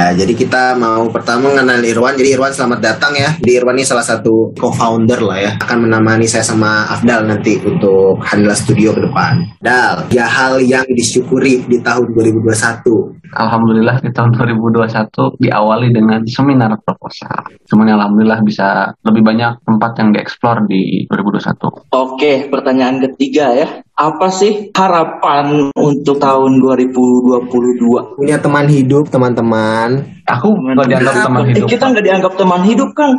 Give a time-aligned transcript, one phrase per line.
[0.00, 2.16] Nah, jadi kita mau pertama mengenal Irwan.
[2.16, 3.36] Jadi Irwan selamat datang ya.
[3.36, 5.52] Di Irwan ini salah satu co-founder lah ya.
[5.60, 9.44] Akan menemani saya sama Afdal nanti untuk Handla Studio ke depan.
[9.60, 13.20] Dal, ya hal yang disyukuri di tahun 2021.
[13.28, 17.59] Alhamdulillah di tahun 2021 diawali dengan seminar proposal.
[17.70, 21.94] Semuanya alhamdulillah bisa lebih banyak tempat yang dieksplor di 2021.
[21.94, 23.68] Oke, pertanyaan ketiga ya.
[23.94, 28.18] Apa sih harapan untuk tahun 2022?
[28.18, 30.02] Punya teman hidup, teman-teman.
[30.26, 31.66] Aku nggak dianggap Kita- teman eh, hidup.
[31.70, 33.12] Kita nggak dianggap teman hidup kan?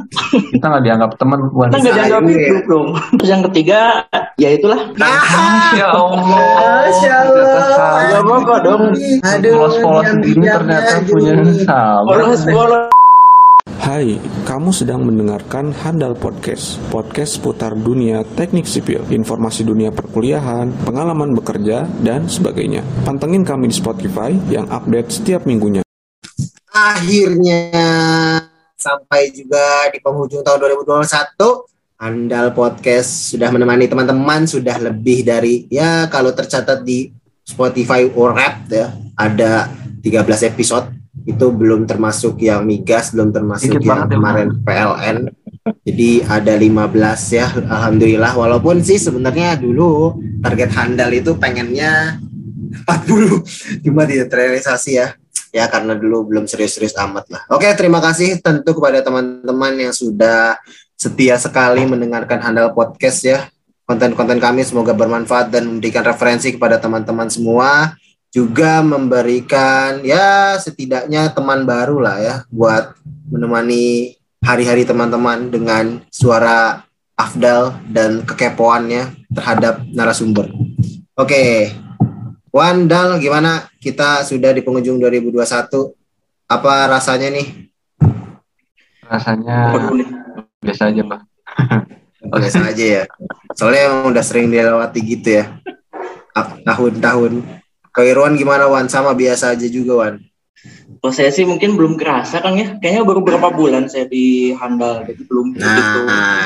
[0.51, 1.39] Kita nggak dianggap teman.
[1.47, 2.87] Kita nggak dianggap hidup dong.
[3.23, 3.79] Terus yang ketiga,
[4.35, 4.81] ya itulah.
[4.99, 6.19] Masya Allah.
[6.59, 7.47] Masya Allah.
[8.11, 8.81] Gak apa-apa dong.
[9.23, 11.33] Aduh, Polos-polos diamnya, ternyata punya
[11.63, 12.19] sahabat.
[12.19, 13.00] Polos polos.
[13.81, 21.33] Hai, kamu sedang mendengarkan Handal Podcast, podcast seputar dunia teknik sipil, informasi dunia perkuliahan, pengalaman
[21.33, 22.85] bekerja, dan sebagainya.
[23.01, 25.81] Pantengin kami di Spotify yang update setiap minggunya.
[26.69, 27.73] akhirnya
[28.77, 36.05] sampai juga di penghujung tahun 2021 Andal Podcast sudah menemani teman-teman sudah lebih dari ya
[36.05, 37.09] kalau tercatat di
[37.41, 39.73] Spotify or Rap ya ada
[40.05, 45.17] 13 episode itu belum termasuk yang migas belum termasuk Dikit yang ya, kemarin PLN
[45.85, 52.17] jadi ada 15 ya Alhamdulillah walaupun sih sebenarnya dulu target handal itu pengennya
[52.87, 55.13] 40 cuma tidak terrealisasi ya
[55.51, 57.41] ya karena dulu belum serius-serius amat lah.
[57.51, 60.55] Oke, terima kasih tentu kepada teman-teman yang sudah
[60.95, 63.51] setia sekali mendengarkan Handal Podcast ya.
[63.83, 67.99] Konten-konten kami semoga bermanfaat dan memberikan referensi kepada teman-teman semua.
[68.31, 72.95] Juga memberikan ya setidaknya teman baru lah ya buat
[73.27, 76.87] menemani hari-hari teman-teman dengan suara
[77.19, 80.47] afdal dan kekepoannya terhadap narasumber.
[81.19, 81.75] Oke,
[82.51, 83.71] Wandal gimana?
[83.79, 85.95] Kita sudah di penghujung 2021.
[86.51, 87.71] Apa rasanya nih?
[89.07, 89.71] Rasanya
[90.59, 91.19] biasa aja, Pak.
[92.31, 93.03] Biasa aja ya.
[93.55, 95.63] Soalnya emang udah sering dilewati gitu ya.
[96.67, 97.60] Tahun-tahun.
[97.91, 98.87] Ke Irwan gimana Wan?
[98.87, 100.15] Sama biasa aja juga Wan.
[101.01, 102.77] Kalau saya sih mungkin belum kerasa kan ya.
[102.79, 105.99] Kayaknya baru beberapa bulan saya di handal, jadi belum begitu.
[106.07, 106.45] Nah,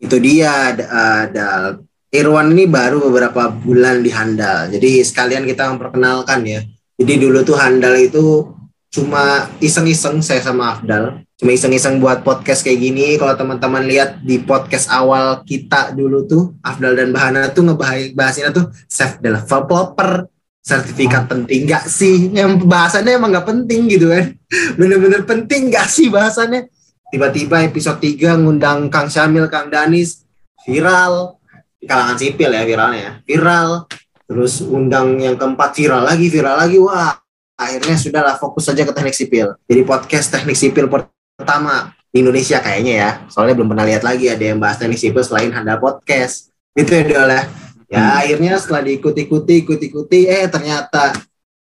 [0.00, 1.84] itu dia uh, Dal.
[2.10, 4.66] Irwan ini baru beberapa bulan di Handal.
[4.66, 6.66] Jadi sekalian kita memperkenalkan ya.
[6.98, 8.50] Jadi dulu tuh Handal itu
[8.90, 11.22] cuma iseng-iseng saya sama Afdal.
[11.38, 13.14] Cuma iseng-iseng buat podcast kayak gini.
[13.14, 18.74] Kalau teman-teman lihat di podcast awal kita dulu tuh Afdal dan Bahana tuh ngebahasinnya tuh
[18.90, 20.26] self developer
[20.60, 22.30] sertifikat penting gak sih?
[22.30, 24.36] Yang bahasannya emang gak penting gitu kan.
[24.80, 26.68] Bener-bener penting gak sih bahasannya?
[27.10, 30.22] Tiba-tiba episode 3 ngundang Kang Syamil, Kang Danis
[30.62, 31.40] viral
[31.80, 33.12] di kalangan sipil ya viralnya ya.
[33.24, 33.88] Viral.
[34.30, 36.78] Terus undang yang keempat viral lagi, viral lagi.
[36.78, 37.18] Wah,
[37.58, 39.58] akhirnya sudahlah fokus saja ke teknik sipil.
[39.66, 43.10] Jadi podcast teknik sipil pertama di Indonesia kayaknya ya.
[43.26, 46.54] Soalnya belum pernah lihat lagi ada yang bahas teknik sipil selain Handal Podcast.
[46.78, 47.42] Itu ya Dol ya.
[47.90, 51.10] Ya akhirnya setelah diikuti-ikuti, ikuti-ikuti, eh ternyata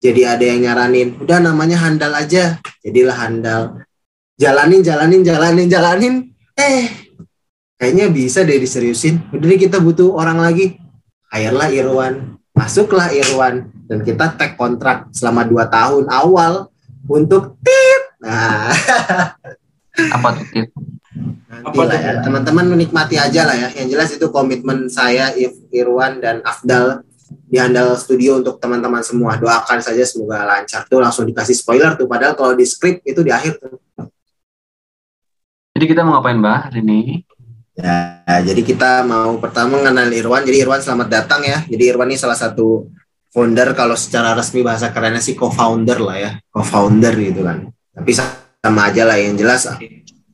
[0.00, 2.60] jadi ada yang nyaranin, udah namanya Handal aja.
[2.80, 3.84] Jadilah Handal.
[4.40, 6.14] Jalanin, jalanin, jalanin, jalanin.
[6.56, 6.88] Eh,
[7.76, 9.20] kayaknya bisa deh diseriusin.
[9.30, 10.80] Udah deh kita butuh orang lagi.
[11.28, 12.40] Hire-lah Irwan.
[12.56, 13.68] Masuklah Irwan.
[13.84, 16.72] Dan kita tag kontrak selama 2 tahun awal
[17.04, 18.02] untuk tit.
[18.24, 18.72] Nah,
[19.94, 20.68] Apa tuh, Tit?
[21.62, 22.12] Nanti lah ya.
[22.24, 23.68] Teman-teman menikmati aja lah ya.
[23.78, 27.06] Yang jelas itu komitmen saya, Ir- Irwan, dan Afdal
[27.46, 29.38] di Handal Studio untuk teman-teman semua.
[29.38, 30.88] Doakan saja semoga lancar.
[30.90, 32.10] Tuh langsung dikasih spoiler tuh.
[32.10, 33.78] Padahal kalau di skrip itu di akhir tuh.
[35.74, 37.00] Jadi kita mau ngapain, Mbak, hari ini?
[37.74, 40.46] Ya, jadi kita mau pertama mengenal Irwan.
[40.46, 41.66] Jadi Irwan selamat datang ya.
[41.66, 42.86] Jadi Irwan ini salah satu
[43.34, 46.30] founder kalau secara resmi bahasa kerennya sih co-founder lah ya.
[46.54, 47.66] Co-founder gitu kan.
[47.90, 49.66] Tapi sama aja lah yang jelas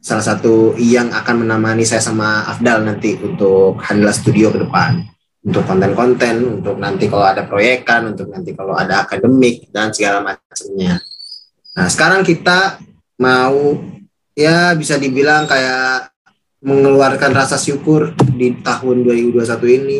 [0.00, 5.04] salah satu yang akan menemani saya sama Afdal nanti untuk Handla Studio ke depan.
[5.40, 11.00] Untuk konten-konten, untuk nanti kalau ada proyekan, untuk nanti kalau ada akademik dan segala macamnya.
[11.76, 12.76] Nah, sekarang kita
[13.16, 13.80] mau
[14.36, 16.12] ya bisa dibilang kayak
[16.60, 19.98] mengeluarkan rasa syukur di tahun 2021 ini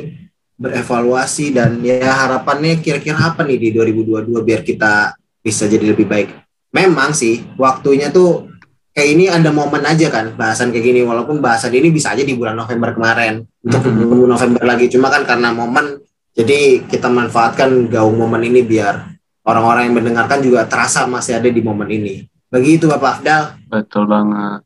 [0.61, 6.37] berevaluasi dan ya harapannya kira-kira apa nih di 2022 biar kita bisa jadi lebih baik.
[6.77, 8.50] Memang sih waktunya tuh
[8.91, 12.35] kayak ini ada momen aja kan bahasan kayak gini walaupun bahasan ini bisa aja di
[12.35, 13.95] bulan November kemarin untuk Mhm.
[13.97, 19.91] menunggu November lagi cuma kan karena momen jadi kita manfaatkan gaung momen ini biar orang-orang
[19.91, 22.23] yang mendengarkan juga terasa masih ada di momen ini.
[22.47, 23.43] Begitu Bapak Afdal.
[23.67, 24.63] Betul banget.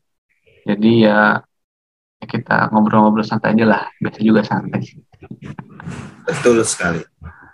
[0.65, 1.41] Jadi ya,
[2.21, 3.83] kita ngobrol-ngobrol santai aja lah.
[3.97, 4.81] Biasa juga santai.
[6.25, 7.01] Betul sekali.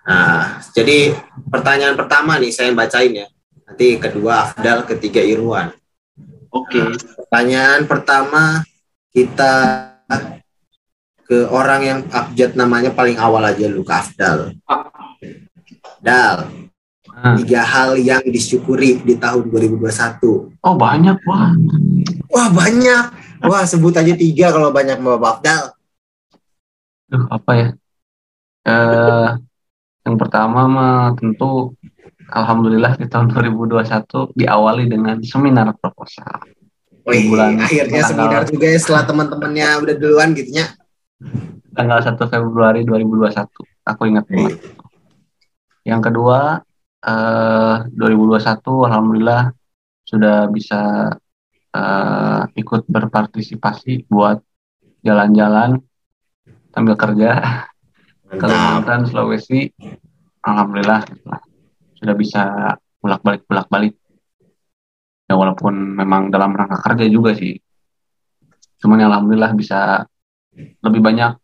[0.08, 1.16] Nah, jadi
[1.48, 3.28] pertanyaan pertama nih saya bacain ya.
[3.68, 5.72] Nanti kedua Afdal, ketiga Irwan.
[6.52, 6.84] Oke.
[7.16, 8.64] Pertanyaan pertama
[9.12, 9.52] kita
[11.24, 14.52] ke orang yang abjad namanya paling awal aja lu ke Afdal.
[16.04, 16.52] Dal,
[17.12, 20.58] Nah, tiga hal yang disyukuri di tahun 2021.
[20.64, 21.54] oh banyak wah.
[22.32, 23.04] Wah banyak.
[23.46, 25.64] Wah sebut aja tiga kalau banyak mau Bapak Afdal.
[27.12, 27.70] Duh, apa ya?
[28.66, 29.30] Eh,
[30.08, 31.78] yang pertama mah tentu
[32.32, 36.48] Alhamdulillah di tahun 2021 diawali dengan seminar proposal.
[37.04, 40.66] Wih, Bulan- akhirnya tanggal- seminar juga ya setelah teman-temannya udah duluan gitu nya.
[41.76, 43.52] Tanggal 1 Februari 2021.
[43.84, 44.58] Aku ingat banget.
[45.84, 46.62] Yang kedua,
[47.02, 49.52] eh, 2021 Alhamdulillah
[50.06, 51.12] sudah bisa
[51.72, 54.44] eh, ikut berpartisipasi buat
[55.02, 55.80] jalan-jalan
[56.70, 57.32] sambil kerja.
[58.28, 58.40] Mantap.
[58.48, 59.72] Kalimantan, Sulawesi,
[60.40, 61.40] alhamdulillah gitu lah.
[62.02, 63.94] Sudah bisa bolak-balik bolak-balik.
[65.30, 67.62] Ya walaupun memang dalam rangka kerja juga sih.
[68.82, 70.10] Cuman ya alhamdulillah bisa
[70.82, 71.38] lebih banyak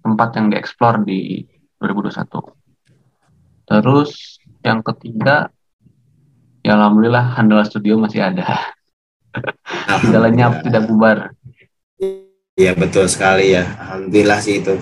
[0.00, 1.42] tempat yang dieksplor di
[1.82, 3.66] 2021.
[3.66, 5.50] Terus yang ketiga
[6.62, 8.70] ya alhamdulillah Handala Studio masih ada.
[10.14, 11.34] Jalannya tidak bubar.
[12.54, 13.66] Iya betul sekali ya.
[13.66, 14.78] Alhamdulillah sih itu.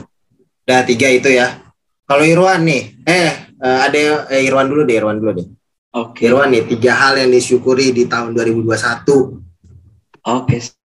[0.69, 1.56] Udah tiga itu ya.
[2.05, 5.49] Kalau Irwan nih, eh eh, ada eh, Irwan dulu deh, Irwan dulu deh.
[5.94, 6.26] Oke.
[6.26, 9.38] Irwan nih, tiga hal yang disyukuri di tahun 2021.
[10.23, 10.56] Oke,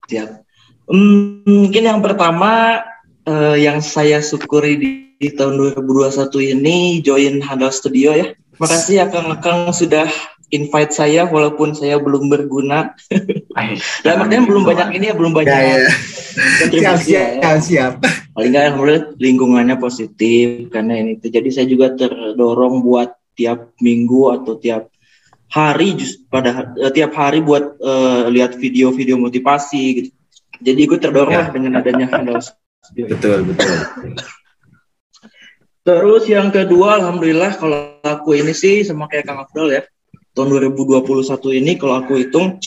[0.07, 0.43] siap.
[0.87, 2.83] Hmm, mungkin yang pertama
[3.27, 4.89] eh, yang saya syukuri di,
[5.19, 8.35] di tahun 2021 ini join Handal Studio ya.
[8.53, 10.05] Terima kasih Akang-akang sudah
[10.53, 12.93] invite saya walaupun saya belum berguna.
[14.05, 15.89] Dan artinya belum banyak ini ya, belum banyak Ya, ya.
[15.89, 17.25] Siap, kontribusi ya.
[17.41, 17.93] siap, siap.
[18.33, 21.21] Paling nggak alhamdulillah lingkungannya positif karena ini.
[21.21, 24.89] Jadi saya juga terdorong buat tiap minggu atau tiap
[25.53, 30.09] hari just pada eh, tiap hari buat eh, lihat video-video motivasi gitu.
[30.63, 31.41] Jadi ikut terdorong Ya.
[31.45, 33.05] lah dengan adanya handle studio.
[33.13, 33.73] Betul, betul.
[35.83, 39.81] Terus yang kedua, alhamdulillah kalau aku ini sih sama kayak Kang Afdal ya.
[40.33, 41.03] Tahun 2021
[41.59, 42.57] ini kalau aku hitung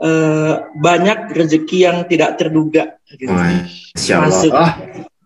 [0.00, 3.30] eh, banyak rezeki yang tidak terduga gitu.
[3.30, 4.52] Masya Masuk.
[4.52, 4.72] Allah.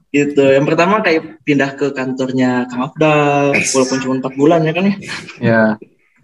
[0.09, 0.41] gitu.
[0.41, 3.76] Yang pertama kayak pindah ke kantornya Kang Afdal, Yes.
[3.76, 4.94] walaupun cuma 4 bulan ya kan ya.
[5.38, 5.62] Ya,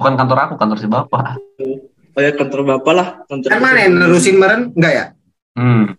[0.01, 1.37] bukan kantor aku, kantor si bapak.
[2.15, 3.09] Oh ya kantor bapak lah.
[3.29, 4.73] Kantor Kan mana yang nerusin meren?
[4.73, 5.05] Enggak ya?
[5.55, 5.93] Hmm.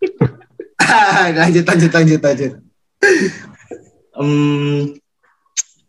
[1.37, 2.51] lanjut, lanjut, lanjut, lanjut.
[4.15, 4.95] Em,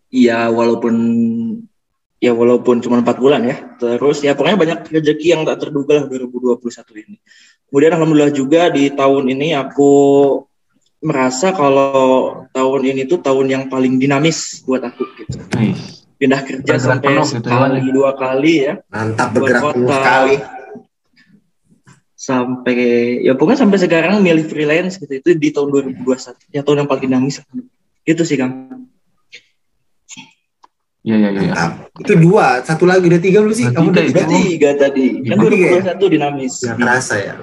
[0.07, 0.95] Iya walaupun
[2.17, 3.57] ya walaupun cuma empat bulan ya.
[3.77, 6.63] Terus ya pokoknya banyak rezeki yang tak terduga lah 2021
[7.05, 7.17] ini.
[7.67, 9.93] Kemudian alhamdulillah juga di tahun ini aku
[11.05, 15.39] merasa kalau tahun ini tuh tahun yang paling dinamis buat aku gitu.
[15.55, 16.07] Ais.
[16.17, 17.93] Pindah kerja Bergerak sampai penuh gitu ya, sekali Wan.
[17.93, 18.75] dua kali ya.
[18.89, 19.97] Mantap bergerak penuh kota.
[20.01, 20.37] sekali.
[22.17, 26.89] sampai ya pokoknya sampai sekarang milih freelance gitu itu di tahun 2021 ya tahun yang
[26.91, 27.39] paling dinamis
[28.03, 28.89] itu sih kang
[31.07, 31.41] Iya, iya, iya.
[31.47, 31.55] iya.
[31.55, 31.73] Mantap.
[32.03, 33.71] Itu dua, satu lagi udah tiga belum sih?
[33.71, 35.95] Udah Kamu tiga udah tiga tiga tadi kan tiga ya?
[36.03, 37.35] 2021 dinamis Nggak kerasa ya.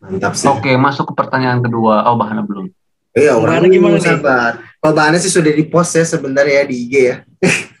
[0.00, 0.48] Mantap sih.
[0.48, 2.08] Oke, masuk ke pertanyaan kedua.
[2.08, 2.72] Oh, bahana belum.
[3.12, 4.52] Iya, orang Bahana gimana sabar.
[4.80, 7.16] Kalau bahannya sih sudah di post ya sebenarnya ya di IG ya.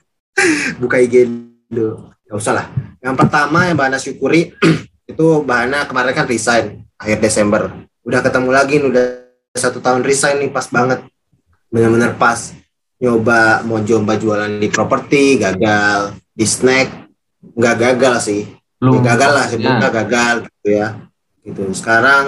[0.84, 1.32] Buka IG
[1.72, 2.12] dulu.
[2.28, 2.66] Gak usah lah.
[3.00, 4.52] Yang pertama yang bahana syukuri
[5.10, 7.72] itu bahana kemarin kan resign akhir Desember.
[8.04, 9.04] Udah ketemu lagi nih, udah
[9.56, 11.08] satu tahun resign nih pas banget.
[11.72, 12.52] Bener-bener pas.
[13.00, 16.14] Nyoba mau coba jualan di properti, gagal.
[16.30, 16.88] Di snack,
[17.56, 18.42] nggak gagal sih.
[18.76, 19.00] Belum.
[19.00, 19.50] Ya, gagal lah Ya.
[19.52, 20.88] sebutnya gagal gitu ya
[21.40, 22.24] gitu sekarang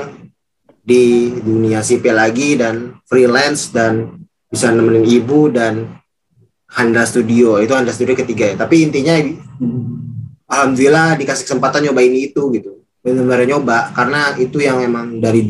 [0.81, 6.01] di dunia sipil lagi dan freelance dan bisa nemenin ibu dan
[6.69, 9.17] Handa Studio itu Handa Studio ketiga ya tapi intinya
[10.45, 15.45] alhamdulillah dikasih kesempatan nyobain itu gitu benar-benar nyoba karena itu yang emang dari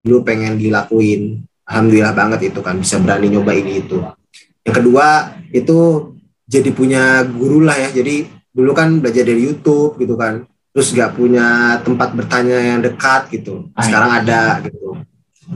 [0.00, 4.00] dulu pengen dilakuin alhamdulillah banget itu kan bisa berani nyobain itu
[4.62, 6.12] yang kedua itu
[6.46, 7.88] jadi punya guru lah ya.
[7.90, 10.46] Jadi dulu kan belajar dari YouTube gitu kan.
[10.72, 13.68] Terus nggak punya tempat bertanya yang dekat gitu.
[13.76, 15.00] Sekarang ada gitu.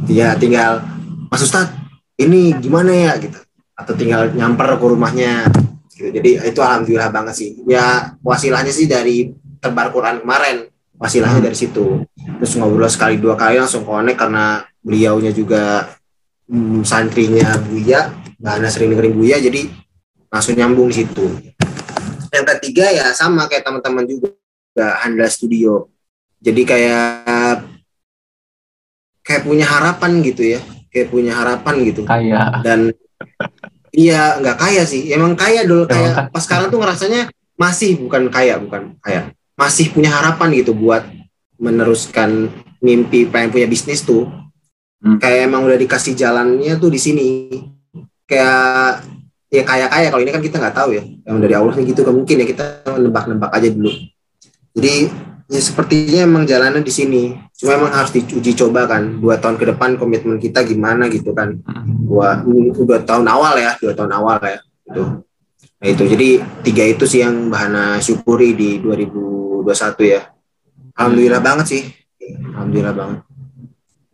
[0.04, 0.82] Dia tinggal
[1.30, 1.72] Mas Ustadz
[2.20, 3.12] ini gimana ya?
[3.20, 3.38] gitu.
[3.76, 5.52] Atau tinggal nyamper ke rumahnya
[5.92, 6.08] gitu.
[6.12, 7.50] jadi itu alhamdulillah banget sih.
[7.68, 10.68] Ya wasilahnya sih dari terbar Quran kemarin.
[10.96, 12.04] Wasilahnya dari situ.
[12.40, 15.92] Terus ngobrol sekali dua kali langsung connect karena beliaunya juga
[16.48, 19.70] hmm, santrinya Buya ada sering dengerin Buya jadi
[20.28, 21.26] langsung nyambung di situ.
[22.32, 25.88] Yang ketiga ya sama kayak teman-teman juga Handla Studio.
[26.42, 27.64] Jadi kayak
[29.24, 30.60] kayak punya harapan gitu ya
[30.96, 32.02] kayak punya harapan gitu.
[32.08, 32.92] Kayak dan
[33.92, 35.12] iya nggak kaya sih.
[35.12, 39.32] Emang kaya dulu kayak pas sekarang tuh ngerasanya masih bukan kaya bukan kaya.
[39.56, 41.04] Masih punya harapan gitu buat
[41.56, 44.28] meneruskan mimpi pengen punya bisnis tuh.
[44.96, 45.20] Hmm.
[45.20, 47.28] kayak emang udah dikasih jalannya tuh di sini
[48.26, 49.06] kayak
[49.46, 51.02] ya kaya kaya kalau ini kan kita nggak tahu ya.
[51.02, 52.64] Yang dari Allah gitu kan mungkin ya kita
[52.98, 53.92] nebak-nebak aja dulu.
[54.76, 54.94] Jadi
[55.46, 57.22] ya sepertinya emang jalannya di sini.
[57.56, 61.56] Cuma emang harus diuji coba kan dua tahun ke depan komitmen kita gimana gitu kan.
[61.86, 62.42] Dua
[62.74, 65.04] dua tahun awal ya dua tahun awal ya itu
[65.76, 66.04] nah itu.
[66.08, 66.28] Jadi
[66.64, 69.66] tiga itu sih yang bahana syukuri di 2021
[70.08, 70.20] ya.
[70.96, 71.82] Alhamdulillah banget sih.
[72.56, 73.20] Alhamdulillah banget.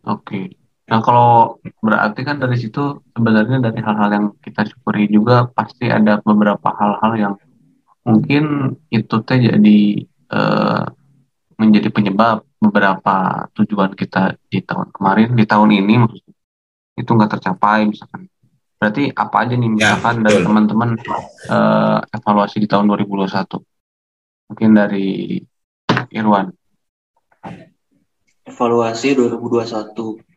[0.03, 0.62] Oke.
[0.93, 6.21] Nah kalau berarti kan dari situ sebenarnya dari hal-hal yang kita syukuri juga pasti ada
[6.21, 7.33] beberapa hal-hal yang
[8.05, 10.83] mungkin itu teh jadi eh,
[11.57, 16.35] menjadi penyebab beberapa tujuan kita di tahun kemarin, di tahun ini maksudnya
[16.93, 18.29] itu nggak tercapai misalkan.
[18.77, 20.45] Berarti apa aja nih misalkan dari betul.
[20.45, 20.89] teman-teman
[21.49, 23.49] eh, evaluasi di tahun 2021?
[24.53, 25.41] Mungkin dari
[26.13, 26.53] Irwan.
[28.45, 30.32] evaluasi 2021.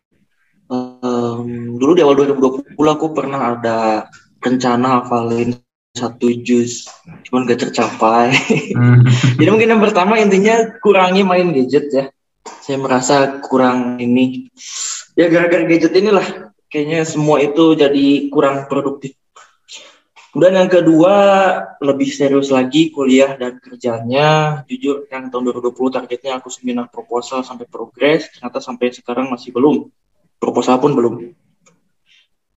[0.67, 4.11] Em, dulu di awal 2020 aku pernah ada
[4.43, 5.55] rencana hafalin
[5.95, 6.91] satu juz,
[7.25, 8.35] cuman gak tercapai.
[8.75, 9.07] Hmm.
[9.39, 12.05] Jadi mungkin yang pertama intinya kurangi main gadget ya.
[12.63, 14.51] Saya merasa kurang ini.
[15.15, 19.17] Ya gara-gara gadget inilah kayaknya semua itu jadi kurang produktif.
[20.37, 21.15] Kemudian yang kedua
[21.81, 24.61] lebih serius lagi kuliah dan kerjanya.
[24.69, 29.89] Jujur yang tahun 2020 targetnya aku seminar proposal sampai progres, ternyata sampai sekarang masih belum.
[30.37, 31.15] Proposal pun belum.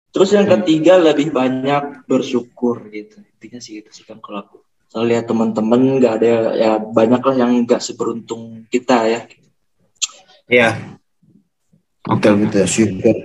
[0.09, 3.21] Terus yang ketiga lebih banyak bersyukur gitu.
[3.21, 4.57] Intinya sih itu sih kan kalau aku.
[4.89, 9.21] Saya lihat teman-teman nggak ada ya banyak lah yang nggak seberuntung kita ya.
[10.49, 10.69] ya
[12.09, 13.15] Oke, betul betul syukur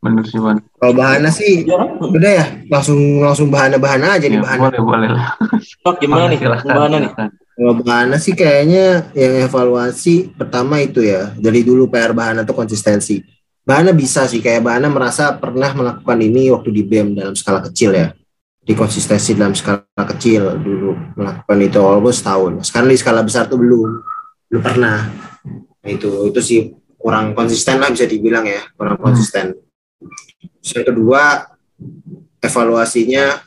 [0.00, 0.56] bener sih Wan.
[0.80, 5.08] kalau bahana sih Ya, udah ya langsung langsung bahana-bahana aja nih Ya, bahana boleh boleh
[5.12, 5.36] lah.
[5.84, 6.40] Pak, gimana nih?
[6.40, 7.10] Silahkan, Gimana nih?
[7.60, 13.20] Kalau Bahana sih kayaknya yang evaluasi pertama itu ya dari dulu PR Bahana tuh konsistensi.
[13.70, 17.94] Bahana bisa sih kayak Bahana merasa pernah melakukan ini waktu di BEM dalam skala kecil
[17.94, 18.10] ya.
[18.66, 22.66] Di konsistensi dalam skala kecil dulu melakukan itu almost tahun.
[22.66, 24.02] Sekarang di skala besar tuh belum
[24.50, 25.06] belum pernah.
[25.86, 26.60] Nah, itu itu sih
[26.98, 29.54] kurang konsisten lah bisa dibilang ya kurang konsisten.
[30.58, 31.22] Terus yang kedua
[32.42, 33.38] evaluasinya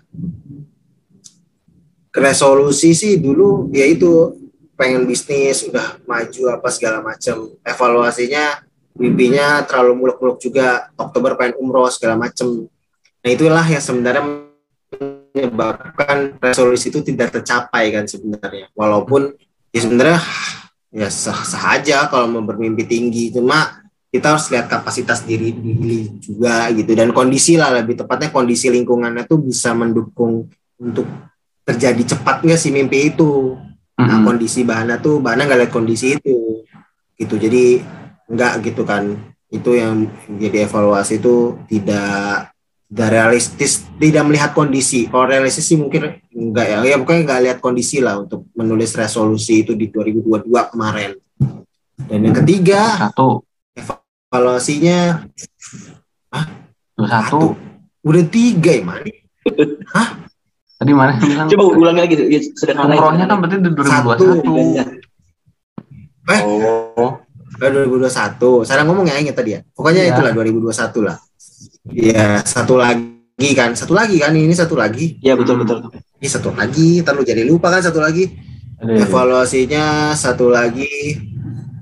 [2.15, 4.39] resolusi sih dulu ya itu
[4.79, 8.63] pengen bisnis udah maju apa segala macam evaluasinya
[8.93, 12.69] mimpinya terlalu muluk-muluk juga Oktober pengen umroh segala macam
[13.23, 14.51] nah itulah yang sebenarnya
[15.33, 18.69] menyebabkan resolusi itu tidak tercapai kan sebenarnya.
[18.77, 19.33] Walaupun
[19.73, 20.19] ya sebenarnya
[20.93, 23.33] ya sah, sah aja kalau mau bermimpi tinggi.
[23.33, 23.81] Cuma
[24.13, 26.93] kita harus lihat kapasitas diri diri juga gitu.
[26.93, 30.45] Dan kondisi lah lebih tepatnya kondisi lingkungannya tuh bisa mendukung
[30.77, 31.09] untuk
[31.65, 33.57] terjadi cepat nggak sih mimpi itu?
[33.97, 34.25] Nah Mm-mm.
[34.25, 36.61] kondisi bahana tuh bahana nggak lihat kondisi itu.
[37.17, 37.35] Gitu.
[37.41, 37.81] Jadi
[38.29, 39.19] nggak gitu kan
[39.53, 40.09] itu yang
[40.41, 42.49] jadi evaluasi itu tidak
[42.89, 47.57] tidak realistis tidak melihat kondisi kalau realistis sih mungkin enggak ya ya pokoknya nggak lihat
[47.61, 51.11] kondisi lah untuk menulis resolusi itu di 2022 kemarin
[52.09, 53.45] dan yang ketiga Satu,
[53.77, 55.25] evaluasinya
[56.93, 57.21] dua satu.
[57.21, 57.39] satu
[58.05, 59.01] udah tiga ya man
[60.83, 61.47] Tadi mana bilang?
[61.47, 62.91] Coba ulangi lagi ya, sederhana.
[62.91, 64.83] Umrohnya kan berarti di 2021.
[66.27, 66.41] Eh.
[66.43, 67.22] Oh.
[67.63, 69.59] Eh, 2021 saya ngomong ya ingat tadi ya?
[69.71, 70.11] Pokoknya Iya.
[70.11, 71.17] itulah 2021 lah.
[71.87, 73.71] Iya satu lagi kan.
[73.73, 75.15] Satu lagi kan ini satu lagi.
[75.19, 75.87] Ya betul betul.
[76.17, 78.31] ini satu lagi terlalu jadi lupa kan satu lagi.
[78.77, 81.31] Ada- evaluasinya satu lagi.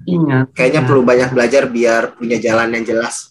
[0.01, 0.49] Ingat.
[0.51, 0.87] kayaknya Ya.
[0.89, 3.29] perlu banyak belajar biar punya jalan yang jelas.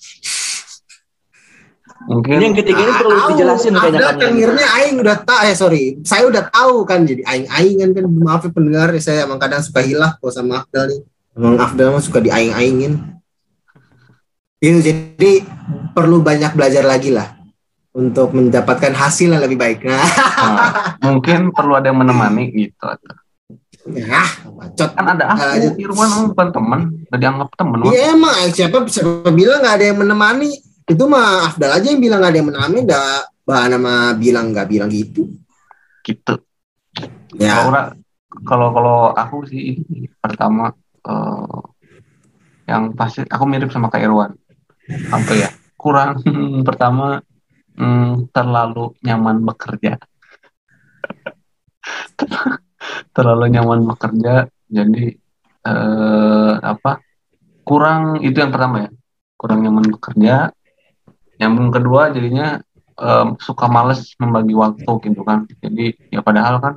[2.01, 4.31] Mungkin Ini yang ketiga ini perlu Tahu, dijelasin kayaknya ada kan.
[4.33, 5.85] akhirnya aing udah tahu eh sorry.
[6.01, 9.83] Saya udah tahu kan jadi aing aingan kan maaf ya pendengar saya emang kadang suka
[9.83, 11.01] hilaf kok sama Afdal nih
[11.37, 13.21] emang Afdal mah suka diaing aingin
[14.61, 15.33] itu jadi
[15.97, 17.41] perlu banyak belajar lagi lah
[17.91, 19.83] untuk mendapatkan hasil yang lebih baik.
[19.83, 19.99] Nah.
[19.99, 20.71] Nah,
[21.11, 22.87] mungkin perlu ada yang menemani gitu.
[23.97, 24.91] ya bacot.
[24.93, 27.79] Kan ada aku, Irwan emang bukan teman, udah dianggap teman.
[27.89, 28.37] Iya emang.
[28.53, 30.51] Siapa siapa bilang nggak ada yang menemani?
[30.85, 32.81] Itu mah Afdal aja yang bilang nggak ada yang menemani.
[32.85, 35.33] Dah bahan nama bilang nggak bilang gitu.
[36.05, 36.35] Gitu.
[37.41, 37.65] Ya.
[38.45, 39.81] Kalau kalau aku sih
[40.21, 41.61] pertama eh,
[42.71, 44.33] yang pasti aku mirip sama Kak Irwan.
[45.11, 45.51] Apa ya?
[45.75, 46.23] Kurang
[46.69, 47.21] pertama
[47.75, 49.99] hmm, terlalu nyaman bekerja.
[53.17, 55.07] terlalu nyaman bekerja jadi
[55.67, 57.03] eh, apa?
[57.67, 58.91] Kurang itu yang pertama ya.
[59.35, 60.55] Kurang nyaman bekerja.
[61.41, 62.61] Yang kedua jadinya
[63.01, 65.49] em, suka males membagi waktu gitu kan.
[65.65, 66.75] Jadi ya padahal kan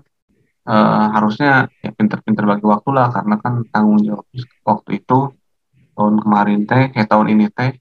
[0.70, 4.26] eh, harusnya ya pinter-pinter bagi waktu lah karena kan tanggung jawab
[4.64, 5.18] waktu itu
[5.94, 7.72] tahun kemarin teh kayak tahun ini teh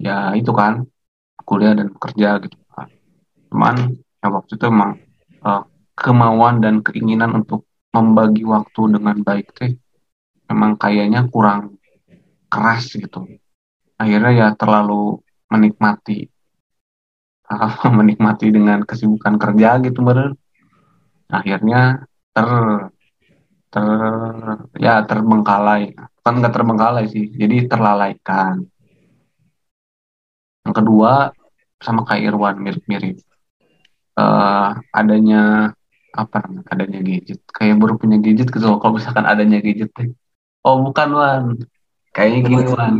[0.00, 0.86] ya itu kan
[1.44, 2.88] kuliah dan kerja gitu kan.
[3.50, 3.76] Cuman
[4.22, 4.90] ya waktu itu emang
[5.44, 5.62] eh,
[5.98, 9.74] kemauan dan keinginan untuk membagi waktu dengan baik teh
[10.48, 11.76] memang kayaknya kurang
[12.50, 13.26] keras gitu.
[14.00, 16.30] Akhirnya ya terlalu menikmati
[17.98, 20.38] menikmati dengan kesibukan kerja gitu bener
[21.30, 22.48] akhirnya ter
[23.72, 23.86] ter
[24.84, 25.94] ya terbengkalai.
[26.20, 28.66] Kan nggak terbengkalai sih jadi terlalaikan.
[30.66, 31.32] Yang kedua
[31.80, 33.16] sama kayak Irwan mirip-mirip.
[34.20, 35.72] Eh, adanya
[36.12, 37.40] apa namanya adanya gadget.
[37.48, 39.90] Kayak baru punya gadget gitu kalau misalkan adanya gadget
[40.66, 41.44] oh bukan Wan.
[42.12, 42.94] Kayaknya gini Wan.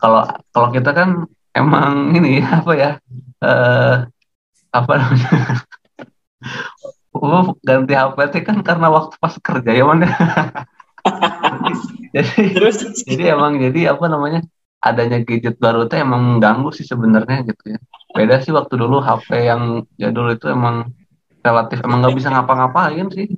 [0.00, 0.22] Kalau
[0.52, 1.08] kalau kita kan
[1.56, 2.90] emang ini apa ya
[3.40, 3.96] eh
[4.70, 5.32] apa namanya
[7.20, 10.12] Oh, ganti HP teh kan karena waktu pas kerja ya Wan ya.
[12.16, 12.76] jadi Terus?
[13.04, 14.40] jadi emang jadi apa namanya
[14.80, 17.78] adanya gadget baru tuh emang mengganggu sih sebenarnya gitu ya.
[18.16, 20.96] Beda sih waktu dulu HP yang jadul itu emang
[21.44, 23.28] relatif emang nggak bisa ngapa-ngapain sih.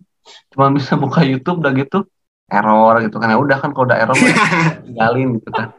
[0.55, 2.07] Cuma bisa buka YouTube udah gitu
[2.47, 3.35] error gitu kan.
[3.35, 4.31] Ya udah kan kalau udah error mah
[4.87, 5.75] tinggalin gitu kan.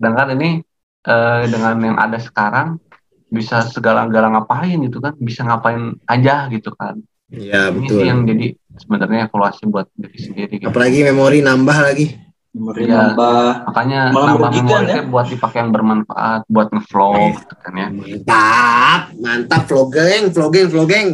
[0.00, 0.64] Sedangkan ini
[1.04, 2.80] eh, dengan yang ada sekarang
[3.28, 5.12] bisa segala-gala ngapain gitu kan.
[5.20, 6.96] Bisa ngapain aja gitu kan
[7.32, 7.96] Iya ini betul.
[7.96, 8.46] sih yang jadi
[8.76, 10.68] sebenarnya evaluasi buat diri sendiri gitu.
[10.68, 12.06] Apalagi memori nambah lagi.
[12.52, 13.16] memori Iya.
[13.16, 13.48] nambah.
[13.64, 15.02] makanya Malah nambah memori ya.
[15.08, 21.08] buat dipakai yang bermanfaat buat ngevlog gitu kan ya Mantap, mantap vlogging, vlogging, vlogging.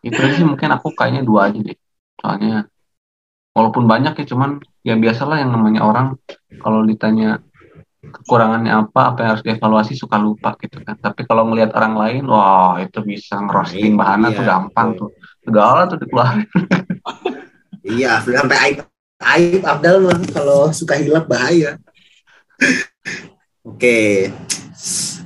[0.00, 1.76] itu sih mungkin aku kayaknya dua aja deh
[2.16, 2.64] soalnya
[3.52, 4.50] walaupun banyak ya cuman
[4.80, 6.16] ya biasalah yang namanya orang
[6.56, 7.44] kalau ditanya
[8.00, 12.24] kekurangannya apa apa yang harus dievaluasi suka lupa gitu kan tapi kalau ngelihat orang lain
[12.24, 15.00] wah itu bisa ngerosting bahannya Iya, tuh gampang betul.
[15.00, 15.10] tuh
[15.44, 16.48] segala tuh dikeluarin
[17.80, 18.78] Iya, sampai aib
[19.20, 21.80] aib Abdal mah kalau suka hilap bahaya.
[23.64, 24.28] Oke.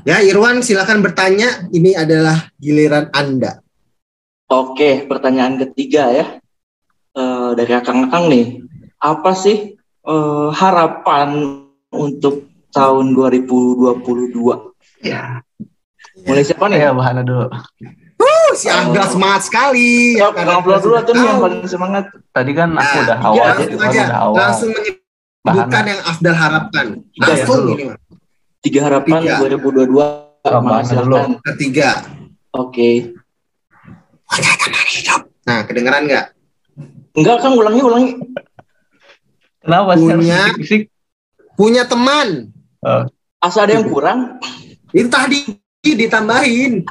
[0.07, 1.67] Ya, Irwan silakan bertanya.
[1.75, 3.59] Ini adalah giliran Anda.
[4.47, 6.27] Oke, pertanyaan ketiga ya.
[7.15, 8.47] Eh, dari akang-akang nih.
[9.03, 9.75] Apa sih
[10.07, 14.35] eh, harapan untuk tahun 2022?
[15.01, 15.41] ya
[16.21, 16.79] Mulai siapa nih?
[16.81, 17.47] ya bahannya dulu
[18.15, 20.15] Uh, si Abdal semangat sekali.
[20.15, 22.05] Ya, karena ngobrol dulu tuh nih yang paling semangat.
[22.31, 24.71] tadi kan aku Nah, udah iya, awal Langsung gitu aja, kan udah awal langsung
[25.45, 26.87] menyebutkan yang Afdal harapkan.
[27.11, 27.73] Tiga ya Langsung dulu.
[27.75, 27.85] ini.
[28.61, 29.35] Tiga harapan Tiga.
[29.37, 29.99] 2022.
[29.99, 31.17] Oh, Mana bahannya dulu.
[31.45, 31.89] Ketiga.
[32.55, 32.91] Oke.
[35.45, 36.25] Nah, kedengeran nggak?
[37.15, 38.11] Enggak kan ulangi ulangi.
[39.61, 40.55] kenapa Punya-
[41.55, 42.51] Punya teman.
[43.41, 44.39] Asal ada yang kurang.
[44.95, 46.85] Itu tadi ditambahin.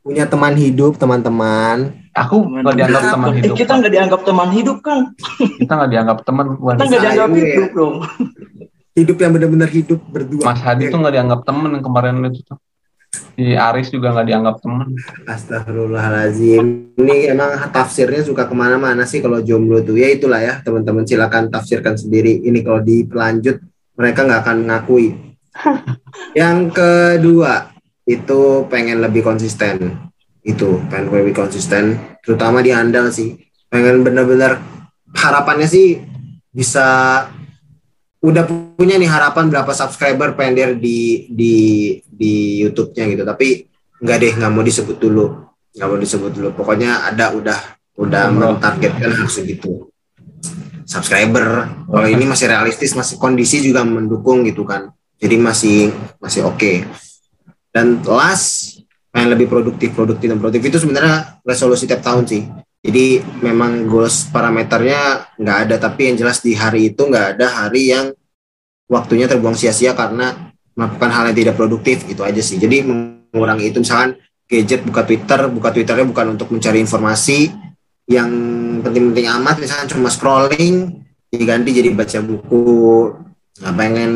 [0.00, 1.92] Punya teman hidup, teman-teman.
[2.18, 3.14] aku nggak dianggap hidup.
[3.14, 5.00] teman Eh, hidup kita nggak dianggap teman hidup kan?
[5.62, 7.96] kita nggak dianggap teman bukan Kita nggak dianggap hidup dong.
[8.98, 10.42] Hidup yang benar-benar hidup berdua.
[10.42, 12.58] Mas Hadi tuh nggak dianggap temen yang kemarin itu tuh.
[13.38, 14.88] Si Aris juga nggak dianggap temen.
[15.30, 16.96] Astagfirullahaladzim.
[16.98, 19.94] Ini emang tafsirnya suka ke mana-mana sih kalau jomblo tuh.
[19.94, 22.42] Ya itulah ya teman-teman silakan tafsirkan sendiri.
[22.42, 23.62] Ini kalau dipelanjut
[23.94, 25.27] mereka nggak akan ngakui.
[26.38, 27.72] Yang kedua
[28.08, 30.08] itu pengen lebih konsisten.
[30.42, 32.16] Itu pengen lebih konsisten.
[32.24, 33.36] Terutama di handal sih.
[33.68, 34.56] Pengen bener-bener
[35.12, 36.00] harapannya sih
[36.48, 36.86] bisa
[38.18, 38.44] udah
[38.74, 41.54] punya nih harapan berapa subscriber dia di di
[42.02, 43.62] di YouTube-nya gitu tapi
[44.02, 45.26] nggak deh nggak mau disebut dulu
[45.78, 47.58] nggak mau disebut dulu pokoknya ada udah
[47.98, 48.34] udah Oh.
[48.34, 49.86] mentargetkan harus segitu
[50.82, 55.90] subscriber kalau ini masih realistis masih kondisi juga mendukung gitu kan jadi masih
[56.22, 56.86] masih oke.
[57.74, 58.78] Dan last
[59.10, 62.42] pengen lebih produktif produktif dan produktif itu sebenarnya resolusi tiap tahun sih.
[62.78, 67.90] Jadi memang goals parameternya nggak ada tapi yang jelas di hari itu nggak ada hari
[67.90, 68.14] yang
[68.86, 72.56] waktunya terbuang sia-sia karena melakukan hal yang tidak produktif itu aja sih.
[72.56, 74.14] Jadi mengurangi itu misalkan
[74.48, 77.52] gadget buka Twitter buka Twitternya bukan untuk mencari informasi
[78.08, 78.30] yang
[78.80, 82.64] penting-penting amat misalkan cuma scrolling diganti jadi baca buku
[83.60, 84.12] nggak pengen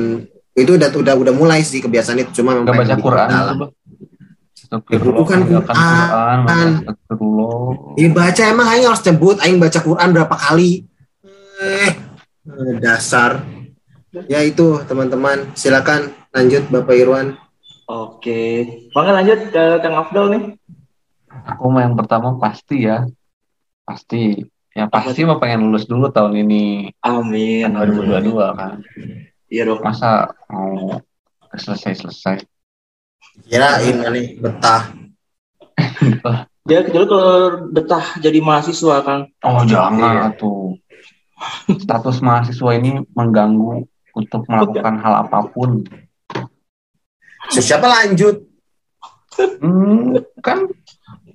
[0.53, 3.29] itu udah udah udah mulai sih kebiasaan itu cuma Nggak baca Quran.
[4.73, 6.69] Ya, bukan Quran.
[7.97, 10.89] Ya baca emang aing harus nyebut aing baca Quran berapa kali.
[11.63, 11.93] Eh,
[12.81, 13.45] dasar.
[14.29, 17.41] Ya itu teman-teman, silakan lanjut Bapak Irwan.
[17.89, 18.69] Oke.
[18.93, 20.43] Maka lanjut ke Kang Afdal nih.
[21.57, 23.09] Aku mah yang pertama pasti ya,
[23.89, 24.45] pasti.
[24.73, 27.69] Ya pasti mah pengen lulus dulu tahun ini Amin.
[27.69, 28.81] kan 2022 kan.
[29.53, 29.85] Iya dong.
[29.85, 30.97] Masa mau
[31.53, 32.37] selesai selesai.
[33.45, 34.97] Kirain nih betah.
[36.65, 37.37] Dia kecuali kalau
[37.69, 39.29] betah jadi mahasiswa kan.
[39.45, 40.41] Oh jangan Iya.
[40.41, 40.81] tuh.
[41.77, 43.85] Status mahasiswa ini mengganggu
[44.17, 45.85] untuk melakukan hal apa pun.
[47.53, 48.47] Siapa lanjut?
[49.61, 50.65] Hmm, kan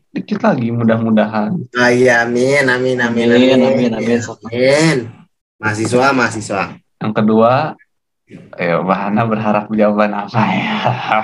[0.09, 1.53] dikit lagi mudah-mudahan.
[1.75, 4.19] Ah, iya, amin, amin, amin, Amin, amin, amin.
[4.23, 4.97] Amin.
[5.59, 6.63] Mahasiswa, mahasiswa.
[7.03, 7.75] Yang kedua,
[8.27, 10.75] ya Bahana berharap jawaban apa ya?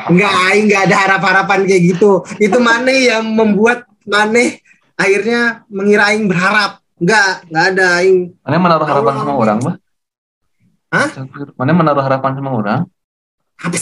[0.07, 2.23] Enggak, Aing enggak ada harap-harapan kayak gitu.
[2.39, 4.63] Itu Mane yang membuat Mane
[4.95, 6.79] akhirnya mengira Aing berharap.
[6.95, 8.31] Enggak, enggak ada Aing.
[8.39, 9.75] Mana menaruh harapan sama orang, Bah?
[10.93, 11.09] Hah?
[11.59, 12.87] Mana menaruh harapan sama orang?
[13.59, 13.77] Apa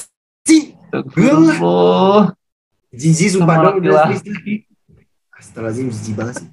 [0.47, 0.73] sih?
[0.89, 2.33] Astagfirullah.
[2.91, 3.79] Jijik sumpah dong.
[3.85, 6.49] Astagfirullahaladzim, jijik banget sih.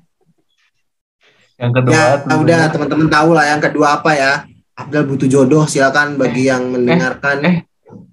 [1.59, 4.47] Yang kedua, Ya, udah teman-teman tahu lah yang kedua apa ya.
[4.79, 7.39] Abdal butuh jodoh, silakan bagi yang mendengarkan.
[7.45, 7.57] eh.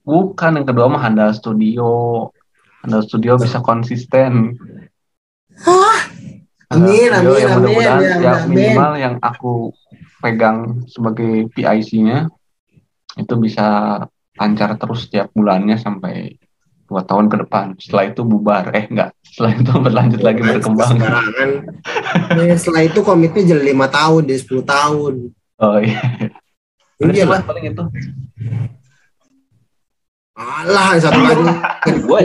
[0.01, 1.89] bukan yang kedua mah handal studio.
[2.81, 4.53] Handal studio bisa konsisten.
[6.65, 8.49] Amin, Handal studio amin, yang amin, mudah-mudahan ya, amin.
[8.49, 9.69] minimal yang aku
[10.19, 10.57] pegang
[10.89, 12.33] sebagai PIC-nya
[13.15, 13.67] itu bisa
[14.35, 16.35] lancar terus setiap bulannya sampai
[16.85, 17.65] dua tahun ke depan.
[17.77, 18.73] Setelah itu bubar.
[18.73, 19.13] Eh enggak.
[19.21, 20.89] Setelah itu berlanjut lagi berkembang.
[20.97, 21.49] sembarangan.
[22.41, 25.13] Eh, setelah itu komitnya jadi lima tahun, jadi 10 tahun.
[25.55, 26.01] Oh iya.
[27.01, 27.41] Udah Iya lah.
[27.43, 27.83] Paling itu.
[30.35, 31.43] Alah, yang satu lagi
[32.07, 32.21] Gue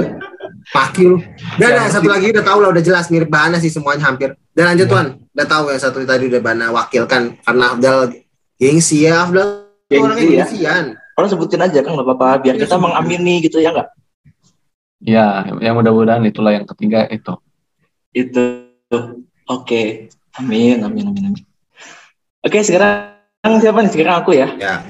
[0.71, 1.17] paki lu.
[1.59, 4.35] Dan Ya, yang satu lagi udah tahu lah, udah jelas mirip Bana sih semuanya hampir.
[4.55, 4.93] Dan lanjut Ya.
[4.93, 7.99] Tuan, udah tahu yang satu tadi udah Bana wakilkan karena Abdal
[8.59, 10.37] gengsi ya, Abdal Gengsi orangnya ya.
[10.47, 10.87] gengsian.
[11.19, 13.93] orang sebutin aja kan nggak apa-apa biar kita mengamini gitu ya nggak?
[15.05, 17.37] Ya, yang mudah-mudahan itulah yang ketiga itu.
[18.17, 18.65] Itu.
[19.45, 20.09] Oke.
[20.39, 21.45] Amin, amin, amin, amin.
[22.41, 23.10] Oke, sekarang
[23.45, 23.91] siapa nih?
[23.93, 24.49] Sekarang aku ya.
[24.61, 24.85] Ya.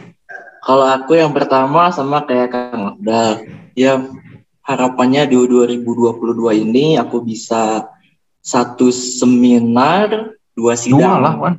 [0.60, 3.46] Kalau aku yang pertama sama kayak Kang Abdal.
[3.78, 4.02] Ya,
[4.66, 7.88] harapannya di 2022 ini aku bisa
[8.42, 11.22] satu seminar, dua Dua sidang.
[11.22, 11.54] lah, Wan.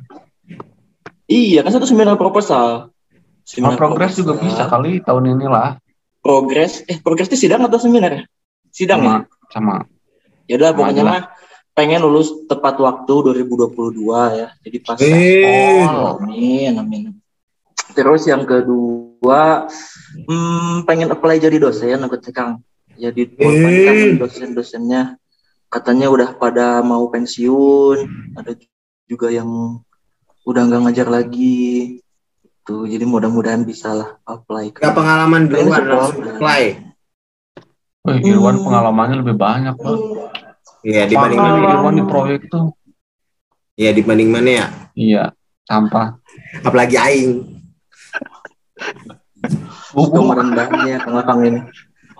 [1.26, 2.92] Iya, kan satu seminar proposal.
[3.58, 5.80] Oh, progres juga bisa kali tahun ini lah.
[6.22, 8.22] Progres, eh progres itu sidang atau seminar ya?
[8.70, 9.26] Sidang ya?
[9.50, 9.76] Sama, sama.
[10.46, 11.20] Ya udah Sama pokoknya mah
[11.72, 14.48] pengen lulus tepat waktu 2022 ya.
[14.60, 15.84] Jadi pas Eh.
[15.84, 17.02] Oh, amin, amin.
[17.92, 19.68] Terus yang kedua,
[20.24, 22.60] hmm, pengen apply jadi dosen aku Kang.
[22.92, 24.16] Jadi Eh.
[24.16, 25.16] dosen-dosennya
[25.66, 28.04] katanya udah pada mau pensiun,
[28.36, 28.52] ada
[29.08, 29.80] juga yang
[30.44, 31.98] udah nggak ngajar lagi.
[32.62, 36.36] Tuh, jadi mudah-mudahan bisa lah apply ke Gak pengalaman duluan langsung sekolah.
[36.38, 36.62] apply.
[38.02, 38.64] Wih, Irwan Hmm.
[38.66, 39.98] pengalamannya lebih banyak, Bang.
[40.82, 41.72] Iya, dibanding mana ya?
[41.78, 42.66] Irwan di proyek tuh.
[43.78, 44.66] Iya, dibanding mana ya?
[44.98, 45.22] Iya,
[45.66, 46.18] sampah.
[46.66, 47.32] Apalagi aing.
[49.94, 51.60] Kemarin banyak Kang ini.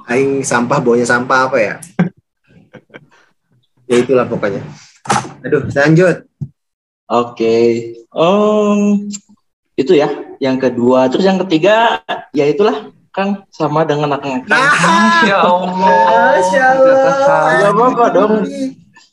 [0.06, 1.74] Aing sampah baunya sampah apa ya?
[3.90, 4.62] ya itulah pokoknya.
[5.42, 6.26] Aduh, lanjut.
[7.12, 7.56] Oke,
[8.08, 9.10] Om,
[9.76, 10.08] itu ya
[10.40, 11.12] yang kedua.
[11.12, 12.00] Terus yang ketiga,
[12.32, 15.68] ya itulah Kang sama dengan akang Masya Allah.
[16.32, 16.96] Masya Allah.
[17.60, 18.32] Nggak apa-apa dong.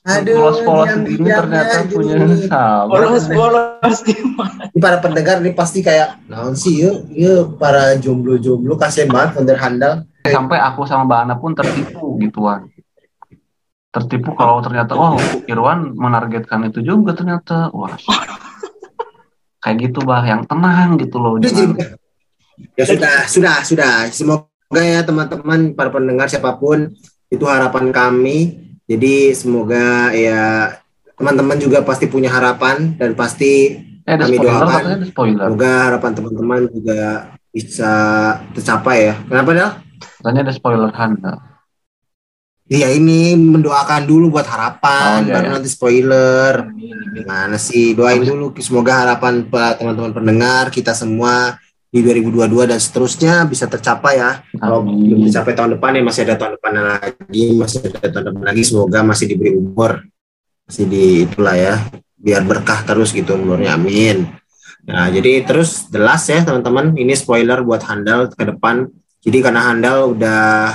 [0.08, 1.94] Aduh, Polos-polos bijaknya ternyata gini.
[1.94, 2.16] punya
[2.48, 2.88] sahabat.
[2.90, 4.72] Bolos bolos gimana?
[4.72, 9.60] Ini para pendengar ini pasti kayak naon sih yuk, yuk para jomblo-jomblo kasihan banget founder
[9.60, 9.94] handal.
[10.24, 12.72] Sampai aku sama Mbak Ana pun tertipu gituan.
[13.92, 17.68] Tertipu kalau ternyata, oh Irwan menargetkan itu juga ternyata.
[17.76, 17.94] Wah,
[19.60, 21.36] kayak gitu bah, yang tenang gitu loh.
[21.44, 21.99] Jadi-
[22.76, 23.96] Ya sudah, sudah, sudah.
[24.10, 24.48] Semoga
[24.80, 26.92] ya teman-teman para pendengar siapa pun
[27.28, 28.38] itu harapan kami.
[28.86, 30.74] Jadi semoga ya
[31.14, 34.98] teman-teman juga pasti punya harapan dan pasti Eh, Kami spoiler, doakan.
[35.46, 37.02] semoga harapan teman-teman juga
[37.54, 37.94] bisa
[38.58, 39.16] tercapai ya.
[39.22, 39.70] Kenapa Del?
[40.18, 41.34] Katanya ada spoiler Handa.
[42.66, 45.54] Iya ini mendoakan dulu buat harapan, Oh, iya, baru iya.
[45.54, 46.54] nanti spoiler.
[47.14, 47.94] Gimana sih?
[47.94, 51.58] Doain dulu semoga harapan teman-teman pendengar kita semua
[51.90, 54.46] di 2022 dan seterusnya bisa tercapai ya.
[54.62, 58.44] Kalau belum tercapai tahun depan ya masih ada tahun depan lagi, masih ada tahun depan
[58.46, 58.62] lagi.
[58.62, 59.92] Semoga masih diberi umur,
[60.70, 61.76] masih di itulah ya,
[62.14, 63.74] biar berkah terus gitu umurnya.
[63.74, 64.30] Amin.
[64.86, 68.86] Nah jadi terus jelas ya teman-teman, ini spoiler buat handal ke depan.
[69.20, 70.72] Jadi karena handal udah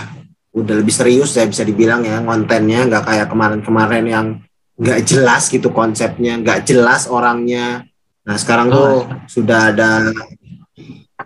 [0.54, 4.26] udah lebih serius ya bisa dibilang ya kontennya nggak kayak kemarin-kemarin yang
[4.74, 7.86] nggak jelas gitu konsepnya, nggak jelas orangnya.
[8.26, 10.10] Nah sekarang tuh sudah ada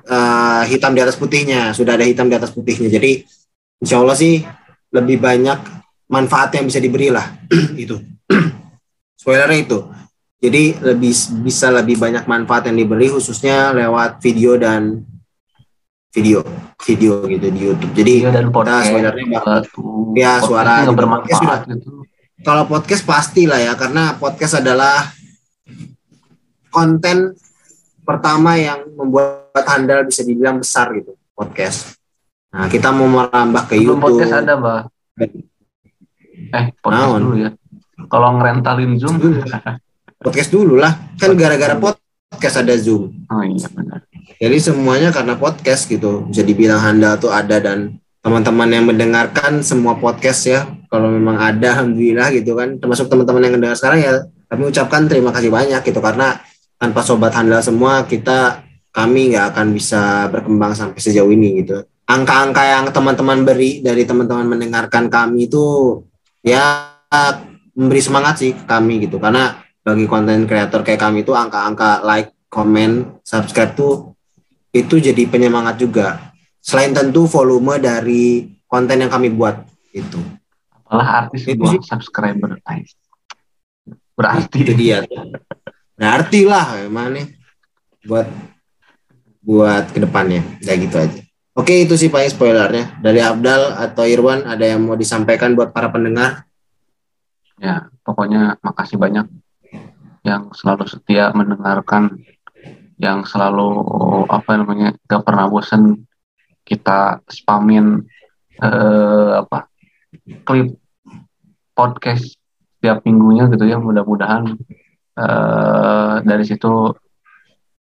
[0.09, 2.89] eh, hitam di atas putihnya, sudah ada hitam di atas putihnya.
[2.89, 3.23] Jadi
[3.79, 4.41] insya Allah sih
[4.91, 5.59] lebih banyak
[6.09, 7.29] manfaat yang bisa diberi lah
[7.77, 8.01] itu.
[9.21, 9.79] Spoilernya itu.
[10.39, 15.03] Jadi lebih bisa lebih banyak manfaat yang diberi khususnya lewat video dan
[16.09, 16.41] video
[16.79, 17.93] video gitu di YouTube.
[17.93, 18.87] Jadi Iya dan kita podcast.
[18.87, 19.57] spoilernya bakal
[20.15, 20.95] Ya, suara juga.
[20.97, 21.61] bermanfaat Ya, sudah.
[21.69, 21.91] gitu.
[22.39, 25.11] kalau podcast pasti lah ya karena podcast adalah
[26.71, 27.35] konten
[28.09, 32.01] pertama yang membuat handal bisa dibilang besar gitu podcast.
[32.49, 34.05] Nah kita mau merambah ke Sebelum YouTube.
[34.09, 34.83] podcast ada, Bah.
[36.49, 37.21] Eh, podcast Naon?
[37.21, 37.51] dulu ya.
[38.09, 39.21] Kalau ngerentalin Zoom.
[40.19, 40.97] Podcast dulu lah.
[41.21, 43.13] Kan gara-gara podcast ada Zoom.
[43.29, 44.09] Oh iya benar.
[44.41, 46.25] Jadi semuanya karena podcast gitu.
[46.33, 50.65] Bisa dibilang handal tuh ada dan teman-teman yang mendengarkan semua podcast ya.
[50.89, 52.81] Kalau memang ada, alhamdulillah gitu kan.
[52.81, 54.15] Termasuk teman-teman yang mendengar sekarang ya.
[54.49, 56.41] Kami ucapkan terima kasih banyak gitu karena
[56.79, 58.63] tanpa sobat handal semua kita
[58.95, 61.85] kami nggak akan bisa berkembang sampai sejauh ini gitu.
[62.09, 66.01] Angka-angka yang teman-teman beri dari teman-teman mendengarkan kami itu
[66.41, 66.89] ya
[67.77, 72.33] memberi semangat sih ke kami gitu karena bagi konten kreator kayak kami itu angka-angka like,
[72.49, 74.17] comment, subscribe tuh
[74.73, 76.33] itu jadi penyemangat juga.
[76.61, 80.21] Selain tentu volume dari konten yang kami buat itu.
[80.85, 82.61] Apalah artis Itu subscriber.
[82.69, 82.85] Ay.
[84.13, 85.05] Berarti Itu dia.
[85.99, 87.27] Berarti lah nih
[88.07, 88.31] buat
[89.43, 90.47] buat ke depannya.
[90.63, 91.21] Ya gitu aja.
[91.59, 93.03] Oke itu sih paling spoilernya.
[93.03, 96.49] Dari Abdal atau Irwan ada yang mau disampaikan buat para pendengar?
[97.59, 99.27] ya pokoknya makasih banyak
[100.23, 102.23] yang selalu setia mendengarkan
[102.99, 103.71] yang selalu
[104.27, 106.07] apa namanya gak pernah bosan
[106.67, 108.03] kita spamin
[108.59, 109.71] eh, apa
[110.47, 110.79] klip
[111.75, 112.39] podcast
[112.79, 114.59] setiap minggunya gitu ya mudah-mudahan
[115.19, 116.95] eh, dari situ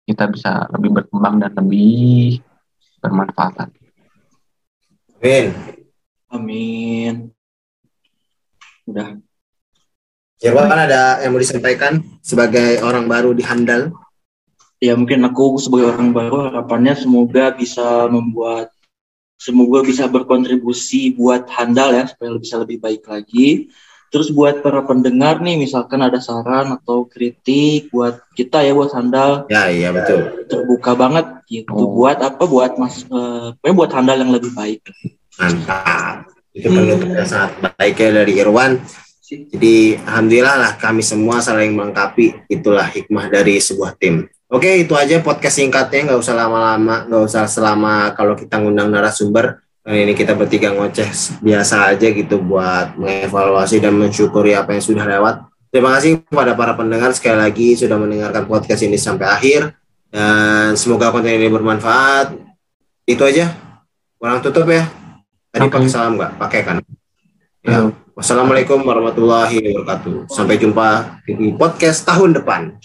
[0.07, 2.41] kita bisa lebih berkembang dan lebih
[3.03, 3.69] bermanfaat
[5.17, 5.53] Win.
[6.29, 7.33] Amin.
[8.85, 9.17] Udah.
[10.37, 13.89] Irwan ada yang mau disampaikan sebagai orang baru di Handal?
[14.77, 18.69] Ya mungkin aku sebagai orang baru harapannya semoga bisa membuat
[19.41, 23.73] semoga bisa berkontribusi buat handal ya supaya bisa lebih baik lagi.
[24.07, 29.43] Terus buat para pendengar nih misalkan ada saran atau kritik buat kita ya buat handal
[29.47, 30.47] Ya iya betul.
[30.47, 31.91] terbuka banget gitu Oh.
[31.91, 34.79] buat apa buat mas eh, buat handal yang lebih baik.
[35.35, 36.31] Mantap.
[36.51, 38.79] Itu penutup yang sangat baik ya dari Irwan.
[39.27, 42.47] Jadi alhamdulillah lah kami semua saling melengkapi.
[42.47, 44.23] Itulah hikmah dari sebuah tim.
[44.47, 49.66] Oke itu aja podcast singkatnya nggak usah lama-lama nggak usah selama kalau kita ngundang narasumber.
[49.87, 51.07] Kali ini kita bertiga ngoceh
[51.39, 55.47] biasa aja gitu buat mengevaluasi dan mensyukuri apa yang sudah lewat.
[55.71, 59.71] Terima kasih kepada para pendengar sekali lagi sudah mendengarkan podcast ini sampai akhir
[60.11, 62.35] dan semoga konten ini bermanfaat.
[63.07, 63.55] Itu aja.
[64.19, 64.91] Orang tutup ya.
[65.55, 65.79] Tadi Oke.
[65.79, 66.31] pakai salam nggak?
[66.35, 66.77] Pakai kan?
[67.63, 67.87] Ya.
[68.11, 70.27] Wassalamualaikum warahmatullahi wabarakatuh.
[70.27, 72.75] Sampai jumpa di podcast tahun depan.